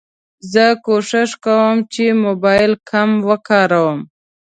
زه 0.51 0.65
کوښښ 0.85 1.31
کوم 1.45 1.75
چې 1.93 2.05
موبایل 2.23 2.71
کم 2.89 3.09
وکاروم. 3.29 3.99